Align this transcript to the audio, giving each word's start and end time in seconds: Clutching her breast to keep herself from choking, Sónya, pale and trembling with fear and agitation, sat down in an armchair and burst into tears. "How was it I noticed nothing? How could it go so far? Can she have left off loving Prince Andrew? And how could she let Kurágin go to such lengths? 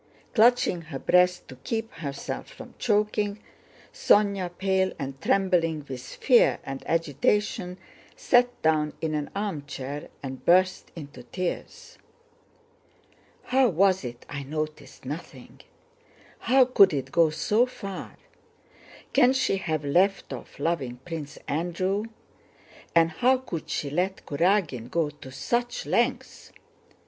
Clutching 0.33 0.81
her 0.89 0.97
breast 0.97 1.47
to 1.47 1.57
keep 1.57 1.93
herself 1.93 2.47
from 2.49 2.73
choking, 2.79 3.37
Sónya, 3.93 4.49
pale 4.57 4.93
and 4.97 5.21
trembling 5.21 5.85
with 5.87 6.01
fear 6.01 6.57
and 6.63 6.83
agitation, 6.87 7.77
sat 8.15 8.59
down 8.63 8.93
in 8.99 9.13
an 9.13 9.29
armchair 9.35 10.07
and 10.23 10.43
burst 10.43 10.91
into 10.95 11.21
tears. 11.21 11.99
"How 13.43 13.69
was 13.69 14.03
it 14.03 14.25
I 14.27 14.41
noticed 14.41 15.05
nothing? 15.05 15.61
How 16.39 16.65
could 16.65 16.95
it 16.95 17.11
go 17.11 17.29
so 17.29 17.67
far? 17.67 18.17
Can 19.13 19.33
she 19.33 19.57
have 19.57 19.85
left 19.85 20.33
off 20.33 20.57
loving 20.57 20.97
Prince 21.05 21.37
Andrew? 21.47 22.05
And 22.95 23.11
how 23.11 23.37
could 23.37 23.69
she 23.69 23.91
let 23.91 24.25
Kurágin 24.25 24.89
go 24.89 25.11
to 25.11 25.31
such 25.31 25.85
lengths? 25.85 26.51